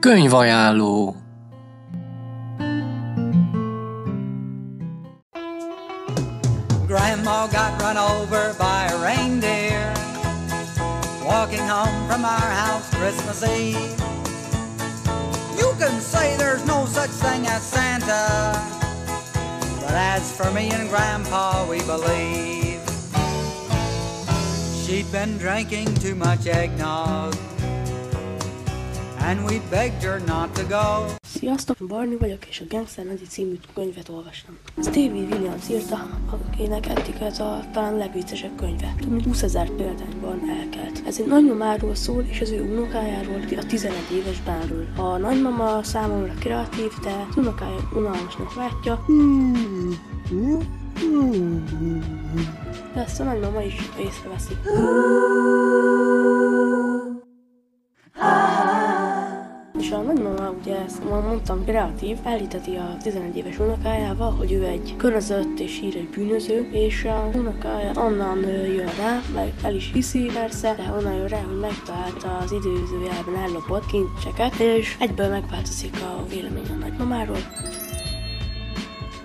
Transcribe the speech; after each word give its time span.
Könyvajánló. 0.00 1.14
Grandma 6.86 7.46
got 7.48 7.82
run 7.82 7.98
over 7.98 8.54
by 8.58 8.88
a 8.90 8.96
reindeer 9.04 9.92
Walking 11.22 11.68
home 11.68 12.08
from 12.08 12.24
our 12.24 12.50
house 12.50 12.88
Christmas 12.94 13.42
Eve. 13.44 13.94
You 15.58 15.74
can 15.78 16.00
say 16.00 16.34
there's 16.38 16.64
no 16.64 16.86
such 16.86 17.10
thing 17.10 17.46
as 17.46 17.62
Santa 17.62 18.58
But 19.82 19.92
as 19.92 20.34
for 20.34 20.50
me 20.50 20.70
and 20.70 20.88
Grandpa, 20.88 21.66
we 21.68 21.80
believe. 21.80 22.80
She'd 24.82 25.12
been 25.12 25.36
drinking 25.36 25.94
too 25.96 26.14
much 26.14 26.46
eggnog 26.46 27.36
And 29.30 29.44
we 29.44 29.60
begged 29.70 30.02
her 30.02 30.20
not 30.26 30.54
to 30.54 30.62
go 30.66 31.06
Sziasztok, 31.22 31.76
Barni 31.88 32.16
vagyok, 32.16 32.46
és 32.46 32.60
a 32.60 32.64
Gangster 32.68 33.04
Nagyi 33.04 33.24
című 33.24 33.58
könyvet 33.74 34.08
olvastam. 34.08 34.58
Stevie 34.82 35.26
Williams 35.26 35.68
írta, 35.68 36.06
akinek 36.30 36.86
eddig 36.86 37.14
ez 37.20 37.38
a 37.38 37.60
talán 37.72 37.96
legviccesebb 37.96 38.56
könyve. 38.56 38.94
Több 39.00 39.10
mint 39.10 39.24
20 39.24 39.42
ezer 39.42 39.70
példányban 39.70 40.40
elkelt. 40.60 41.02
Ez 41.06 41.18
egy 41.18 41.26
nagymamáról 41.26 41.94
szól, 41.94 42.22
és 42.22 42.40
az 42.40 42.50
ő 42.50 42.62
unokájáról, 42.62 43.40
a 43.56 43.66
11 43.66 43.96
éves 44.12 44.40
Benről. 44.40 44.86
A 44.96 45.16
nagymama 45.16 45.82
számomra 45.82 46.32
kreatív, 46.38 46.90
de 47.02 47.26
az 47.28 47.36
unokája 47.36 47.88
unalmasnak 47.94 48.56
látja. 48.56 49.04
De 52.94 53.00
ezt 53.00 53.20
a 53.20 53.24
nagymama 53.24 53.62
is 53.62 53.74
észreveszi. 53.98 54.54
Ugye 60.90 60.98
ezt 60.98 61.10
ma 61.10 61.20
mondtam, 61.20 61.64
kreatív, 61.64 62.18
elhiteti 62.22 62.76
a 62.76 62.96
11 63.02 63.36
éves 63.36 63.58
unokájával, 63.58 64.30
hogy 64.30 64.52
ő 64.52 64.64
egy 64.64 64.94
körözött 64.96 65.58
és 65.58 65.78
híres 65.80 66.06
bűnöző, 66.14 66.68
és 66.72 67.04
a 67.04 67.30
unokája 67.34 67.92
onnan 67.94 68.38
jön 68.48 68.90
rá, 68.98 69.20
meg 69.34 69.52
el 69.62 69.74
is 69.74 69.90
hiszi 69.92 70.30
persze, 70.34 70.74
de 70.74 70.92
onnan 70.98 71.14
jön 71.14 71.26
rá, 71.26 71.40
hogy 71.40 71.60
megtalálta 71.60 72.36
az 72.36 72.52
időzőjelben 72.52 73.36
ellopott 73.36 73.86
kincseket, 73.86 74.54
és 74.58 74.96
egyből 75.00 75.28
megváltozik 75.28 75.94
a 76.02 76.24
vélemény 76.28 76.70
a 76.70 76.78
nagymamáról. 76.78 77.40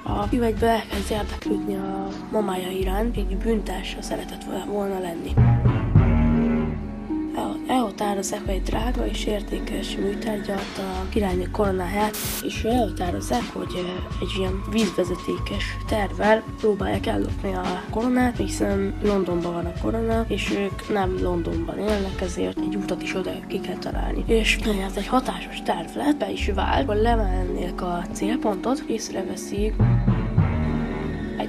A 0.03 0.27
egyből 0.29 0.69
elkezd 0.69 1.11
érdeklődni 1.11 1.75
a 1.75 2.07
mamája 2.31 2.69
iránt, 2.69 3.17
így 3.17 3.37
bűntársa 3.37 4.01
szeretett 4.01 4.43
volna 4.67 4.99
lenni. 4.99 5.33
El- 7.45 7.59
Elhatározzák, 7.67 8.45
hogy 8.45 8.53
egy 8.53 8.61
drága 8.61 9.07
és 9.07 9.25
értékes 9.25 9.95
műtárgyat 9.95 10.77
a 10.77 11.09
királynő 11.09 11.49
koronáját, 11.51 12.15
és 12.43 12.63
elhatározzák, 12.63 13.43
hogy 13.53 13.73
egy 14.21 14.37
ilyen 14.37 14.63
vízvezetékes 14.71 15.77
tervvel 15.87 16.43
próbálják 16.57 17.05
ellopni 17.05 17.53
a 17.53 17.83
koronát, 17.89 18.37
hiszen 18.37 18.93
Londonban 19.03 19.53
van 19.53 19.65
a 19.65 19.81
korona, 19.81 20.25
és 20.27 20.51
ők 20.51 20.89
nem 20.93 21.17
Londonban 21.21 21.77
élnek, 21.77 22.21
ezért 22.21 22.59
egy 22.59 22.75
utat 22.75 23.01
is 23.01 23.15
oda 23.15 23.31
ki 23.47 23.59
kell 23.59 23.77
találni. 23.77 24.23
És 24.27 24.59
ez 24.87 24.97
egy 24.97 25.07
hatásos 25.07 25.61
terv 25.61 25.95
lett, 25.95 26.17
be 26.17 26.31
is 26.31 26.51
vált, 26.55 26.87
hogy 26.87 27.01
lemennék 27.01 27.81
a 27.81 28.05
célpontot, 28.13 28.83
észreveszik 28.87 29.73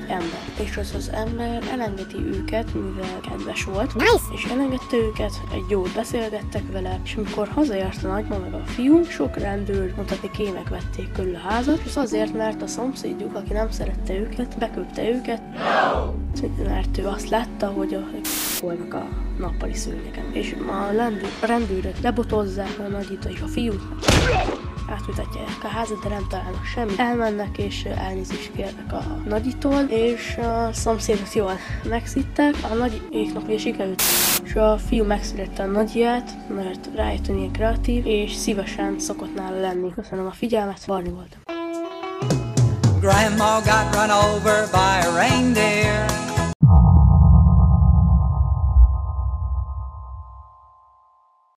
ember. 0.08 0.40
És 0.60 0.76
az 0.76 0.92
az 0.96 1.10
ember 1.12 1.62
elengedi 1.70 2.16
őket, 2.16 2.74
mivel 2.74 3.20
kedves 3.28 3.64
volt. 3.64 3.94
Nice. 3.94 4.34
És 4.34 4.44
elengedte 4.44 4.96
őket, 4.96 5.32
egy 5.52 5.64
jót 5.68 5.94
beszélgettek 5.94 6.62
vele, 6.72 7.00
és 7.04 7.14
amikor 7.14 7.48
hazaért 7.48 8.04
a 8.04 8.08
nagymama 8.08 8.44
meg 8.44 8.54
a 8.54 8.64
fiú, 8.64 9.04
sok 9.04 9.36
rendőr 9.36 9.92
mondhatni 9.96 10.30
kémek 10.30 10.68
vették 10.68 11.12
körül 11.12 11.34
a 11.34 11.48
házat, 11.48 11.80
és 11.84 11.96
azért, 11.96 12.34
mert 12.34 12.62
a 12.62 12.66
szomszédjuk, 12.66 13.34
aki 13.34 13.52
nem 13.52 13.70
szerette 13.70 14.14
őket, 14.14 14.58
beköpte 14.58 15.08
őket, 15.08 15.42
no! 15.52 16.64
mert 16.64 16.98
ő 16.98 17.06
azt 17.06 17.28
látta, 17.28 17.66
hogy 17.66 17.94
a 17.94 18.04
volnak 18.60 18.94
a 18.94 19.08
nappali 19.38 19.74
szőnyegen. 19.74 20.32
És 20.32 20.56
a 21.40 21.46
rendőrök 21.46 22.00
lebotozzák 22.02 22.78
a 22.78 22.88
nagyit 22.88 23.24
és 23.24 23.40
a 23.40 23.46
fiút, 23.46 23.82
átmutatják 24.88 25.58
a 25.62 25.66
házat, 25.66 26.02
de 26.02 26.08
nem 26.08 26.26
találnak 26.28 26.64
semmit. 26.64 26.98
Elmennek 26.98 27.58
és 27.58 27.84
elnézést 27.84 28.52
kérnek 28.56 28.92
a 28.92 29.02
nagyitól, 29.28 29.80
és 29.88 30.36
a 30.36 30.72
szomszédot 30.72 31.32
jól 31.32 31.58
megszittek. 31.88 32.54
A 32.70 32.74
nagyéknak 32.74 33.48
ugye 33.48 33.58
sikerült, 33.58 34.02
és 34.44 34.54
a 34.54 34.78
fiú 34.78 35.04
megszerette 35.04 35.62
a 35.62 35.66
nagyját, 35.66 36.30
mert 36.48 36.88
rájött, 36.94 37.26
hogy 37.26 37.50
kreatív, 37.50 38.06
és 38.06 38.32
szívesen 38.32 38.98
szokott 38.98 39.34
nála 39.34 39.60
lenni. 39.60 39.92
Köszönöm 39.94 40.26
a 40.26 40.32
figyelmet, 40.32 40.80
Barni 40.86 41.10
voltam. 41.10 41.40
Grandma 43.00 43.60
got 43.64 43.94
run 43.94 44.10
over 44.10 44.70
by 44.70 45.06
a 45.06 45.16
reindeer 45.16 46.25